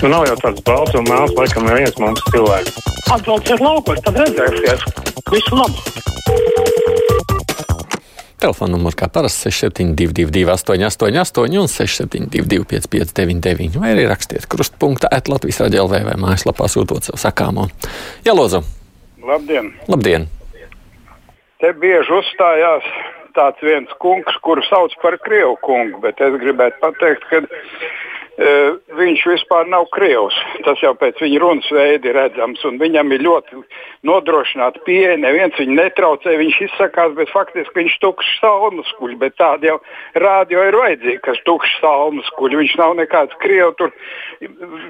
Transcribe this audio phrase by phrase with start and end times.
[0.00, 2.76] Nu, nav jau tāds balts un melns, laikam, neviens mums cilvēks.
[3.12, 4.86] Atbrauciet laukos, tad redzēsiet.
[5.28, 5.76] Visu labu!
[8.40, 15.84] Telefona numurs kā parasti 6722, 888, un 672, 559, vai arī rakstiet krustpunktā, Latvijas raidījā
[15.92, 17.68] vai mājaslapā sūtot savu sakāmo.
[18.24, 18.64] Jā, Lozo!
[19.20, 19.74] Labdien!
[19.92, 20.30] Labdien!
[21.60, 22.88] Te bieži uzstājās
[23.36, 27.44] tāds viens kungs, kuru sauc par Krievu kungu, bet es gribētu pateikt, ka
[28.40, 30.36] viņš vispār nav krievs.
[30.64, 32.62] Tas jau pēc viņa runas veida ir redzams.
[32.80, 33.60] Viņam ir ļoti
[34.08, 35.18] nodrošināta pieeja.
[35.20, 39.18] Neviens viņu netraucē, viņš izsakās, bet faktiski viņš tukšs salmuskuļi.
[39.20, 39.76] Bet tādi jau
[40.24, 42.62] rādio ir vajadzīgi, kas tukšs salmuskuļi.
[42.62, 43.92] Viņš nav nekāds krievs tur.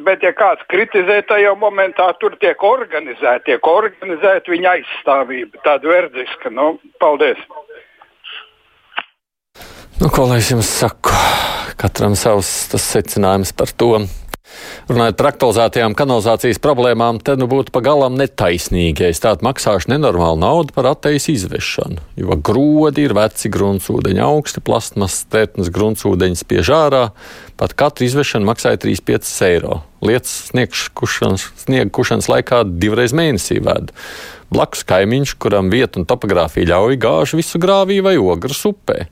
[0.07, 5.65] Bet, ja kāds kritizē, tad jau momentā tur tiek organizēta, tiek organizēta viņa aizstāvība.
[5.67, 6.55] Tāda verdziska.
[6.55, 7.43] Nu, paldies!
[10.01, 11.13] Nu, ko lai es jums saku?
[11.77, 13.99] Katram savs secinājums par to.
[14.89, 20.41] Runājot par aktualizētajām kanalizācijas problēmām, tad nu būtu pagalām netaisnīgi, ja es tādu maksāšu nenormālu
[20.41, 22.01] naudu par attejas izvešanu.
[22.17, 27.05] Jo grodi ir veci gruntsūdeņi, augsti plasmas, tērpnes gruntsūdeņi spiež ārā.
[27.61, 29.83] Pat katru izvešanu maksāja 3,5 eiro.
[30.01, 33.93] Lietas sniega kušanas laikā divreiz mēnesī vēd.
[34.49, 39.11] Blakus kaimiņš, kuram vieta un topogrāfija ļauj gāžu visu grāvī vai ogras upē.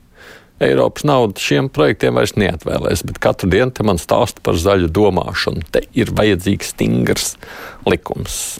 [0.59, 5.63] Eiropas naudu šiem projektiem vairs neatvēlēs, bet katru dienu te man stāsta par zaļu domāšanu.
[5.71, 7.29] Te ir vajadzīgs stingrs
[7.87, 8.59] likums.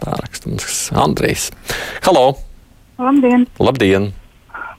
[0.00, 1.52] Tā raksta mums Andrejs.
[2.02, 2.32] Halo!
[2.98, 3.46] Labdien!
[3.62, 4.08] Labdien!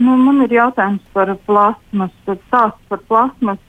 [0.03, 2.11] Nu, man ir jautājums par plasmas.
[2.27, 3.63] Stāsts par plasmas.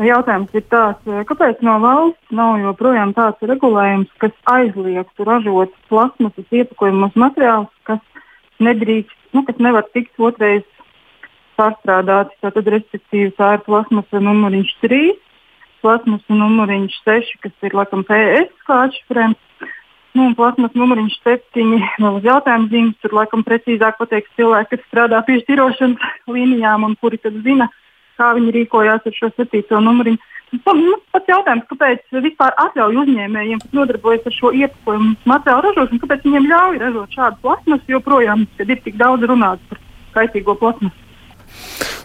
[0.00, 7.16] Jautājums ir tāds, kāpēc no valsts nav joprojām tāds regulējums, kas aizliegtu ražot plasmasas iepakojumus
[7.18, 8.00] materiālus, kas
[8.62, 10.64] nedrīkst, nu, kas nevar tikt otrais
[11.58, 12.36] pārstrādāti.
[12.44, 15.02] Tātad, respektīvi, tā ir plasmasa numuriņš 3,
[15.82, 19.44] plasmasa numuriņš 6, kas ir laikam PS kā atšifrējums.
[20.16, 24.86] Nu, un plasmas numuriņš 7, vēl uz jautājumu zīmes, tur laikam precīzāk pateiks cilvēki, kas
[24.88, 27.68] strādā pie šķirošanas līnijām un kuri tad zina,
[28.18, 29.62] kā viņi rīkojās ar šo 7.
[29.84, 30.18] numuriņu.
[30.48, 36.24] Nu, pats jautājums, kāpēc vispār atļauj uzņēmējiem, kas nodarbojas ar šo iepakojumu materiālu ražošanu, kāpēc
[36.24, 39.82] viņiem ļauj ražot šādu plasmasu joprojām, kad ir tik daudz runāts par
[40.16, 41.07] kaitīgo plasmasu?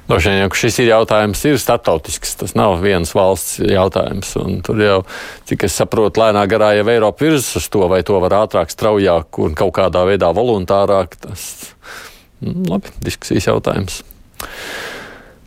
[0.08, 2.36] Droši vien, ka šis ir jautājums ir startautisks.
[2.42, 4.34] Tas nav viens valsts jautājums.
[4.68, 4.98] Tur jau,
[5.48, 9.40] cik es saprotu, lēnā garā jau Eiropa virzas uz to, vai to var ātrāk, straujāk
[9.44, 11.16] un kaut kādā veidā voluntārāk.
[11.24, 11.46] Tas
[12.44, 14.02] mm, labi, diskusijas jautājums.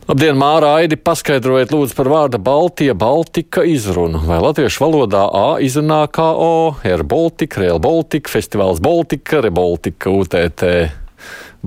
[0.07, 4.23] Labdien, Māra Aidi, paskaidrojiet lūdzu par vārda Baltija, Baltika izrunu.
[4.25, 10.63] Vai latviešu valodā A izrunā kā O, R Baltica, Real Baltica, Festivāls Baltika, Rebaltika, UTT.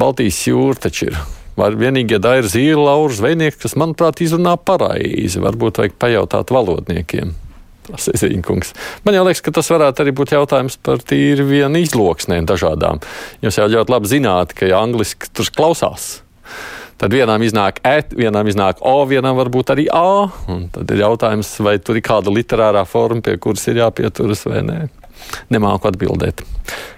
[0.00, 1.20] Baltijas jūra taču ir
[1.60, 5.43] Var vienīgie dairi zīle, laužu zvejnieki, kas, manuprāt, izrunā pareizi.
[5.43, 7.37] Varbūt vajag pajautāt valodniekiem.
[7.91, 8.75] Zīņkungs.
[9.03, 13.00] Man liekas, ka tas varētu arī būt jautājums par tīri vienu izloksnēm dažādām.
[13.43, 16.20] Jūs jau ļoti labi zināt, ka ja angliski tur klausās.
[17.00, 20.28] Tad vienam iznāk E, vienam iznāk O, vienam varbūt arī A.
[20.75, 24.81] Tad ir jautājums, vai tur ir kāda literārā forma, pie kuras ir jāpieturas vai nē.
[25.50, 26.42] Nemāku atbildēt.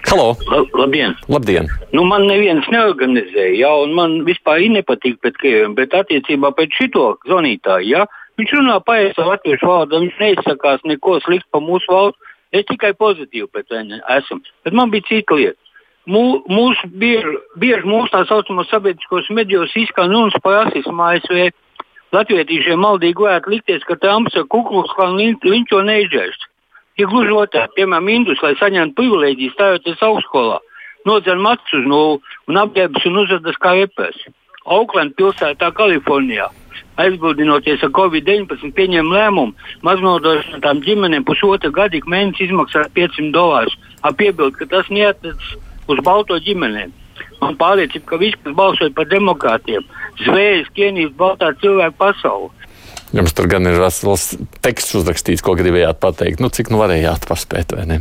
[0.09, 0.33] Halo!
[0.77, 1.15] Labdien!
[1.31, 1.69] Labdien.
[1.95, 7.15] Nu, man neviens neorganizēja, ja, un man vispār nepatīk pret krieviem, bet attiecībā pret šito
[7.25, 8.05] zvanītāju, ja,
[8.37, 12.31] viņš runā paēst latviešu vārdu, viņš neizsakās neko sliktu par mūsu valsts.
[12.53, 14.43] Es tikai pozitīvi pret viņu esmu.
[14.61, 15.57] Bet man bija cita lieta.
[16.05, 21.47] Mū, mūsu bieži, bieži mūsu tā saucamos sabiedriskos medijos izskan runas par rasismu ASV.
[22.13, 26.45] Latviešiem maldīgi varētu likties, ka Trumps ar kukluks kā linčo neizdzēst.
[27.01, 30.59] Ir gluži otrādi, piemēram, Indus, lai saņemtu privilēģijas, stājoties augstskolā,
[31.09, 32.19] nodzer matus uz nulli
[32.51, 34.19] un apģērbs un uzvedas kā repers.
[34.63, 36.45] Auckland pilsētā, Kalifornijā,
[37.01, 39.55] aizbildinoties ar Covid-19, pieņēma lēmumu
[39.87, 43.75] maznodrošinātām ģimenēm pusotru gadu ik mēnesi izmaksāt 500 dolārus,
[44.05, 45.55] ar piebildu, ka tas neatiecas
[45.89, 46.93] uz balto ģimenēm.
[47.41, 49.83] Man pārliecība, ka viss, kas balsoja par demokrātiem,
[50.21, 52.53] zvējas, kienīs baltā cilvēka pasauli
[53.13, 54.31] Jums tur gan ir vesels
[54.65, 56.41] teksts uzrakstīts, ko gribējāt pateikt.
[56.41, 57.99] Nu, cik nu varējāt paspēt, vai ne?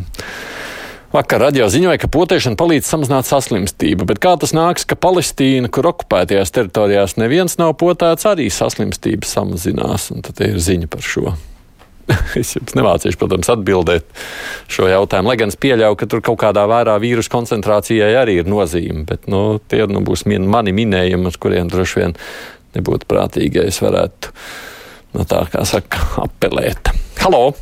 [1.12, 5.90] Vakar radio ziņoja, ka potēšana palīdz samazināt saslimstību, bet kā tas nāks, ka Palestīna, kur
[5.90, 11.34] okupētajās teritorijās neviens nav potēts, arī saslimstība samazinās, un tad ir ziņa par šo.
[12.40, 14.08] es jums nemācīšu, protams, atbildēt
[14.72, 18.50] šo jautājumu, lai gan es pieļauju, ka tur kaut kādā vērā vīrusu koncentrācijai arī ir
[18.50, 22.16] nozīme, bet nu, tie nu, būs mani minējumi, uz kuriem droši vien
[22.76, 24.32] nebūtu prātīgi, ja es varētu
[25.14, 26.92] nu, tā kā saka, apelēt.
[27.22, 27.52] Halo!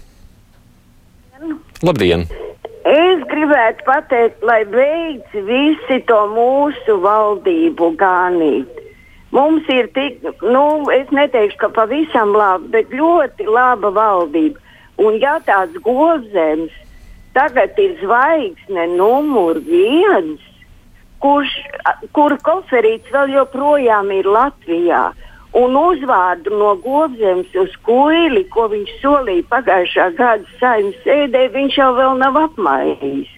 [1.85, 2.27] Labdien!
[2.91, 8.81] Es gribētu pateikt, lai beidz visi to mūsu valdību ganīt.
[9.37, 14.59] Mums ir tik, nu, es neteikšu, ka pavisam laba, bet ļoti laba valdība.
[15.01, 16.73] Un ja tāds gozēns
[17.37, 20.43] tagad ir zvaigzne numur viens,
[21.23, 21.53] kurš,
[22.17, 25.11] kur koferīts vēl joprojām ir Latvijā,
[25.59, 31.91] un uzvārdu no Gobzemes uz kuili, ko viņš solīja pagājušā gada saimnes sēdē, viņš jau
[31.99, 33.37] vēl nav apmainījis.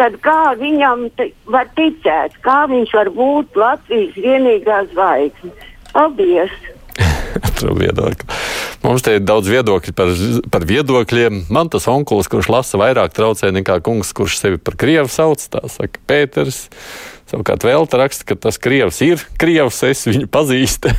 [0.00, 1.06] Tad kā viņam
[1.54, 5.52] var ticēt, kā viņš var būt Latvijas vienīgā zvaigzne?
[5.92, 6.56] Paldies!
[7.82, 8.43] viedokļi.
[8.84, 10.10] Mums te ir daudz viedokļu par,
[10.52, 11.46] par viedokļiem.
[11.52, 15.62] Man tas onkulis, kurš lasa vairāk traucē nekā kungs, kurš sevi par krievu sauc, tā
[15.72, 16.66] saka Pēters.
[17.30, 20.92] Savukārt Velta raksta, ka tas krievs ir krievs, es viņu pazīstu.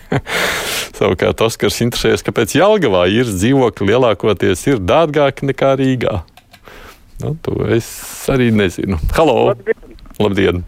[1.00, 6.20] Savukārt Oskars interesējas, kāpēc Jelgavā ir dzīvokļi lielākoties ir dārgāki nekā Rīgā.
[7.18, 7.90] Nu, to es
[8.30, 9.02] arī nezinu.
[9.18, 9.50] Halo!
[9.50, 9.98] Labdien!
[10.22, 10.62] Labdien.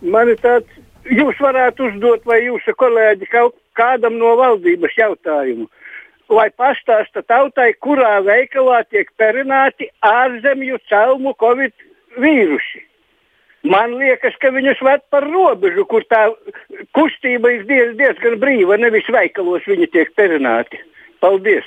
[0.00, 5.66] Man ir tāds, jūs varētu uzdot, vai jūsu kolēģi kaut kādam no valdības jautājumu.
[6.30, 11.74] Lai pastāsta tautai, kurā veikalā tiek perināti ārzemju celmu covid
[12.22, 12.84] vīrusi.
[13.66, 16.30] Man liekas, ka viņus ved par robežu, kur tā
[16.96, 20.80] kustība ir diez, diezgan brīva, nevis veikalos viņi tiek perināti.
[21.20, 21.66] Paldies!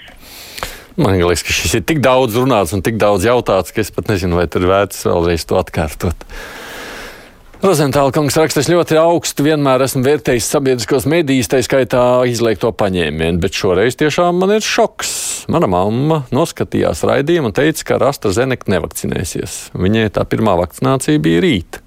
[0.98, 4.10] Man liekas, ka šis ir tik daudz runāts un tik daudz jautāts, ka es pat
[4.10, 6.26] nezinu, vai tur vērts vēlreiz to atkārtot.
[7.64, 13.40] Rozentāla kungs raksta, es ļoti augstu vienmēr esmu vērtējis sabiedriskos medijus, tā skaitā izliekto paņēmienu,
[13.40, 15.14] bet šoreiz tiešām man ir šoks.
[15.48, 19.56] Mana mamma noskatījās raidījumu un teica, ka ar AstraZeneca nevakcinēsies.
[19.80, 21.80] Viņai tā pirmā vakcinācija bija rīt.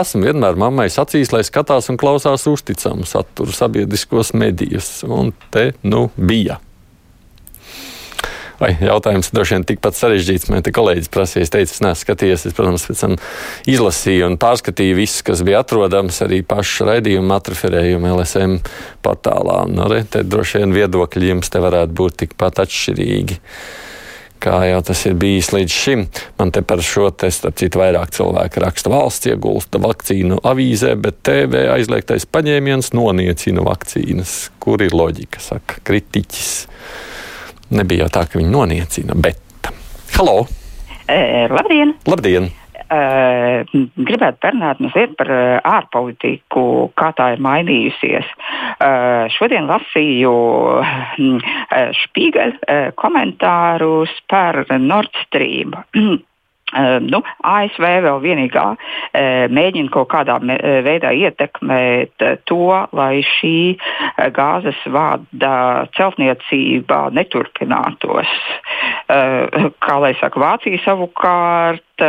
[0.00, 6.06] Esmu vienmēr mammai sacījis, lai skatās un klausās uzticamu saturu sabiedriskos medijus, un te nu
[6.16, 6.56] bija.
[8.56, 10.48] Vai jautājums droši vien tikpat sarežģīts.
[10.48, 12.46] Man te kolēģis prasīja, es teicu, es neesmu skatījies.
[12.48, 13.16] Es, protams, pēc tam
[13.68, 18.60] izlasīju un pārskatīju visu, kas bija atrodams arī pašu raidījumu atreferējumu LSM
[19.04, 19.64] portālā.
[19.68, 23.42] Un, arī, te droši vien viedokļi jums te varētu būt tikpat atšķirīgi.
[24.46, 26.02] Kā jau tas ir bijis līdz šim,
[26.38, 31.22] man te par šo te, starp citu, vairāk cilvēku raksta valsts iegulsta vakcīnu avīzē, bet
[31.26, 34.36] TV aizliegtais paņēmiens noniecina vakcīnas.
[34.62, 36.52] Kur ir loģika, saka kritiķis.
[37.74, 39.42] Nebija jau tā, ka viņi noniecina, bet.
[40.14, 40.44] Halo!
[41.10, 41.96] E, labdien!
[42.06, 42.46] Labdien!
[42.86, 43.66] Uh,
[43.98, 48.28] gribētu parunāt mazliet par uh, ārpolitiku, kā tā ir mainījusies.
[48.78, 50.34] Uh, šodien lasīju
[52.04, 55.74] Špīgeļa komentārus par Nord Stream.
[56.74, 62.58] Uh, nu, ASV vēl vienīgā uh, mēģina kaut kādā me, veidā ietekmēt uh, to,
[62.90, 63.78] lai šī
[64.34, 68.32] gāzes vada celtniecība neturpinātos.
[69.06, 72.02] Kā lai saka, Vācija savukārt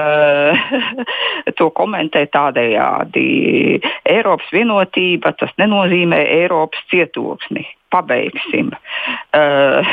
[1.60, 3.28] to komentē tādējādi.
[4.10, 8.72] Eiropas vienotība tas nenozīmē Eiropas cietoksni pabeigsim.
[9.36, 9.86] Uh,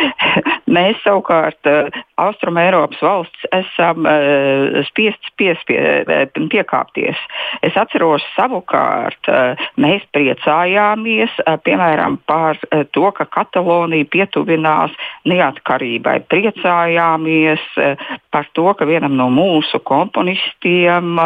[0.76, 1.88] mēs savukārt uh,
[2.20, 5.78] Austrum Eiropas valsts esam uh, spiests piespie,
[6.34, 7.18] piekāpties.
[7.66, 9.28] Es atceros savukārt,
[9.80, 11.32] mēs priecājāmies
[11.66, 12.58] piemēram par
[12.94, 14.94] to, ka Katalonija pietuvinās
[15.28, 16.18] neatkarībai.
[16.30, 17.64] Priecājāmies
[18.34, 21.18] par to, ka vienam no mūsu komponistiem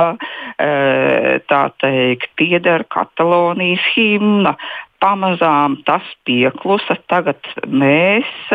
[0.58, 4.56] tā teikt pieder Katalonijas himna
[5.02, 6.98] pamazām tas pieklusa.
[7.10, 8.50] Tagad mēs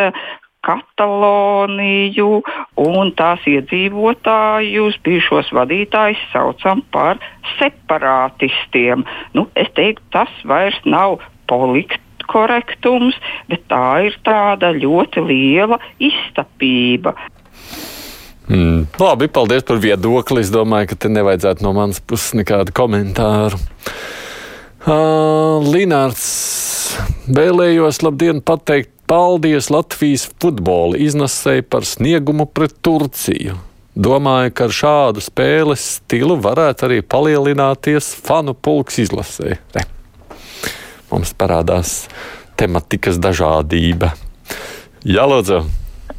[0.64, 2.38] Kataloniju
[2.80, 7.20] un tās iedzīvotājus, bijušos vadītājus saucam par
[7.58, 9.04] separātistiem.
[9.36, 11.18] Nu, es teiktu, tas vairs nav
[11.52, 13.20] politkorektums,
[13.52, 17.18] bet tā ir tāda ļoti liela izstapība.
[18.48, 20.48] Mm, labi, paldies par viedokli.
[20.48, 23.60] Es domāju, ka te nevajadzētu no manas puses nekādu komentāru.
[24.84, 26.24] Uh, Linārs
[27.32, 33.56] vēlējos labdien pateikt paldies Latvijas futbola iznesēji par sniegumu pret Turciju.
[33.96, 39.54] Domāju, ka ar šādu spēles stilu varētu arī palielināties fanu pulks izlasē.
[39.72, 39.86] Re.
[41.14, 41.94] Mums parādās
[42.60, 44.12] tematikas dažādība.
[45.08, 45.62] Jā, lūdzu!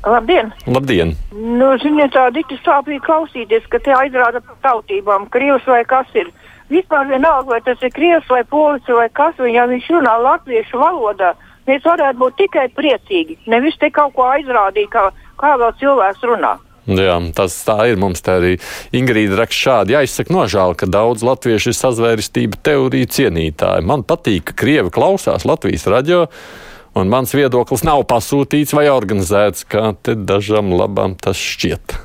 [0.09, 0.55] Labdien!
[0.65, 1.13] Labdien.
[1.35, 6.33] Nu, ziniet, tā dikti sāpīgi klausīties, ka te aizrāda par tautībām, krievs vai kas ir.
[6.73, 11.35] Vispār vienalga, vai tas ir krievs vai polis vai kas, ja viņš runā latviešu valodā,
[11.69, 13.43] mēs varētu būt tikai priecīgi.
[13.53, 16.55] Nevis te kaut ko aizrādīt, kā, kā vēl cilvēks runā.
[16.85, 17.97] Jā, tas tā ir.
[18.01, 18.53] Mums tā arī
[18.97, 19.95] Ingrīda raksta šādi.
[19.97, 23.89] Jā, izsaka nožēlu, ka daudz latviešu ir sazvērestība teoriju cienītāji.
[23.89, 26.27] Man patīk, ka Krievi klausās Latvijas radio,
[26.93, 31.99] un mans viedoklis nav pasūtīts vai organizēts, kā te dažam labam tas šķiet.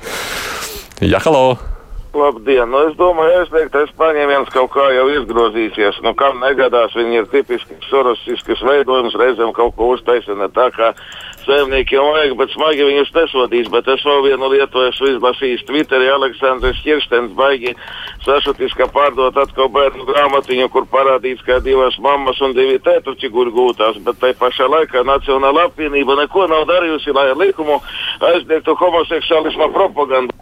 [1.12, 1.73] Jā, halo!
[2.14, 2.70] Labdien!
[2.70, 5.98] Nu, es domāju, aizliegtais paņēmiens kaut kā jau izgrozīsies.
[6.06, 10.92] Nu, kam negadās, viņi ir tipiski sorosiskas veidojums, reizēm kaut ko uztaisina tā kā
[11.44, 13.70] saimniekiem vajag, bet smagi viņus nesodīs.
[13.72, 16.08] Bet es vēl vienu lietu esmu izlasījis Twitterī.
[16.14, 17.74] Aleksandrs Kirstens baigi
[18.24, 23.50] sašutis, ka pārdot atkal bērnu grāmatiņu, kur parādīts, ka divas mammas un divi tētuči guļ
[23.58, 23.98] gūtās.
[24.06, 27.82] Bet tai pašā laikā Nacionāla apvienība neko nav darījusi, lai likumu
[28.32, 30.32] aizliegtu homoseksuālisma propagandu.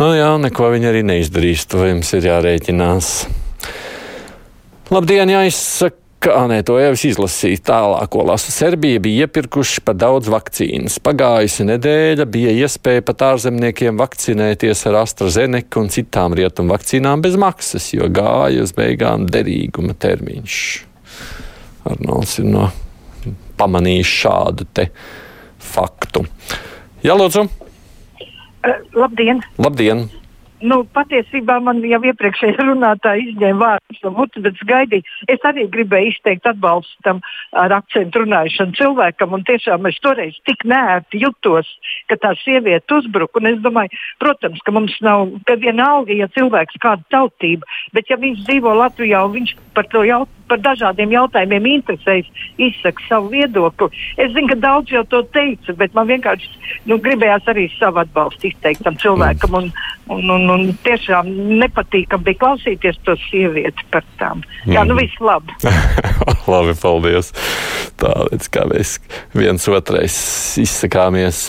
[0.00, 1.66] Nu jā, neko viņi arī neizdarīs.
[1.70, 3.10] To jums ir jārēķinās.
[4.94, 6.00] Labdien, jāizsaka.
[6.24, 8.48] Kā nē, to jau es izlasīju tālāko lasu.
[8.48, 10.94] Serbija bija iepirkuši par daudz vakcīnas.
[11.04, 17.90] Pagājusi nedēļa bija iespēja pat ārzemniekiem vakcinēties ar AstraZeneca un citām rietumu vakcīnām bez maksas,
[17.92, 20.62] jo gāja uz beigām derīguma termiņš.
[21.92, 22.70] Arnolds ir no
[23.60, 24.88] pamanījis šādu te
[25.74, 26.24] faktu.
[27.04, 27.63] Jā, lūdzu!
[28.94, 29.40] Labdien!
[29.58, 30.08] Labdien!
[30.64, 35.04] Nu, patiesībā man jau iepriekšējā runātāja izņēma vārdus no mutes, bet gaidīju.
[35.34, 37.20] Es arī gribēju izteikt atbalstu tam
[37.60, 41.68] ar akcentu runājušanu cilvēkam, tiešām es toreiz tik nērti jutos,
[42.08, 43.42] ka tā sieviete uzbruka.
[43.50, 43.92] Es domāju,
[44.24, 49.20] protams, ka mums nav, ka vienalga, ja cilvēks kāda tautība, bet ja viņš dzīvo Latvijā
[49.26, 52.28] un viņš par to jautājumu par dažādiem jautājumiem interesējas,
[52.60, 53.88] izsaka savu viedokli.
[54.20, 56.50] Es zinu, ka daudz jau to teica, bet man vienkārši
[56.90, 59.56] nu, gribējās arī savu atbalstu izteikt tam cilvēkam.
[59.60, 59.70] Un,
[60.12, 61.28] un, un, un tiešām
[61.60, 64.42] nepatīkami bija klausīties to sievieti par tām.
[64.68, 65.54] Jā, nu viss labi.
[66.54, 67.32] labi, paldies.
[68.00, 68.98] Tā līdz kā mēs
[69.36, 70.16] viens otrais
[70.60, 71.46] izsakāmies.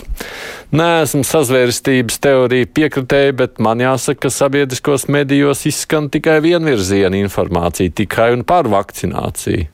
[0.76, 7.94] Nē, esmu sazvērstības teorija piekritēji, bet man jāsaka, ka sabiedriskos medijos izskan tikai vienvirziena informācija,
[8.02, 9.68] tikai un par vakcināciju.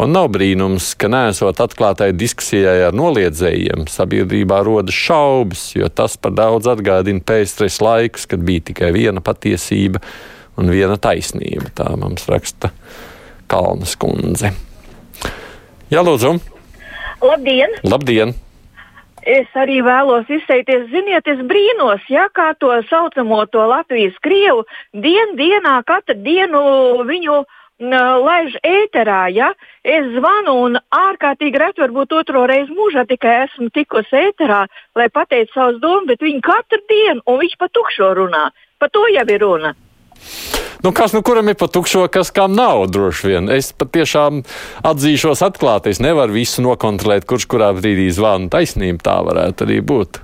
[0.00, 6.32] Un nav brīnums, ka nesot atklātai diskusijai ar noliedzējiem, sabiedrībā rodas šaubas, jo tas par
[6.38, 10.00] daudz atgādina pēctres laikus, kad bija tikai viena patiesība
[10.56, 11.68] un viena taisnība.
[11.76, 12.72] Tā mums raksta
[13.50, 14.54] Kalnas kundze.
[15.92, 16.38] Jā, lūdzu!
[17.20, 17.76] Labdien!
[17.84, 18.32] Labdien!
[19.20, 24.64] Es arī vēlos izteikties, ziniet, es brīnos, ja kā to saucamo to Latvijas krievu
[24.96, 26.62] dien, dienā, katru dienu
[27.04, 27.42] viņu
[27.80, 29.28] laiž ēterā.
[29.32, 29.52] Ja?
[29.84, 35.54] Es zvanu un ārkārtīgi reti, varbūt otro reizi mūžā tikai esmu tikusi ēterā, lai pateiktu
[35.54, 38.50] savus domas, bet viņi katru dienu, un viņš pa tukšo runā.
[38.78, 39.74] Pa to jau ir runa.
[40.82, 43.50] Nu, kas nu kuram ir pa tukšo, kas kam nav droši vien.
[43.52, 44.40] Es patiešām
[44.88, 49.04] atzīšos atklāti, es nevaru visu nokontrolēt, kurš kurā brīdī zvana taisnība.
[49.04, 50.22] Tā varētu arī būt.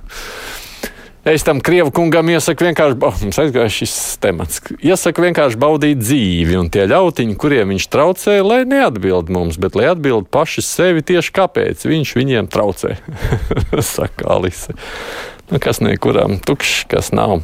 [1.27, 6.55] Es tam krievu kungam iesaku vienkārši, oh, mums aizgāja šis temats, iesaku vienkārši baudīt dzīvi,
[6.55, 11.33] un tie ļautiņi, kuriem viņš traucē, lai neatbild mums, bet lai atbild paši sevi tieši
[11.35, 12.95] kāpēc viņš viņiem traucē,
[13.97, 14.77] saka Alise.
[15.51, 17.41] Nu, kas nekuram tukšs, kas nav.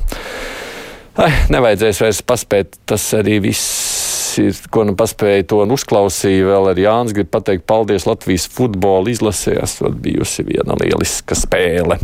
[1.20, 2.80] Ai, nevajadzēs vairs paspēt.
[2.90, 6.48] Tas arī viss ir, ko nu paspēja to un uzklausīja.
[6.50, 9.60] Vēl arī Jānis grib pateikt paldies Latvijas futbola izlasē.
[9.64, 12.00] Esot bijusi viena lieliska spēle.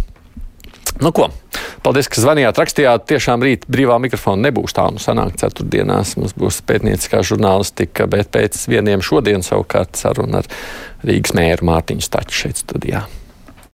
[1.00, 1.30] Nu, ko?
[1.84, 3.06] Paldies, ka zvanījāt, rakstījāt.
[3.08, 4.90] Tiešām rīt brīvā mikrofona nebūs tā.
[4.92, 10.52] Nu, sanāk, ceturtdienās mums būs pētnieciskā žurnālistika, bet pēc vieniem šodien savukārt saruna ar
[11.08, 13.06] Rīgas mēru Mārtiņu Staču šeit studijā.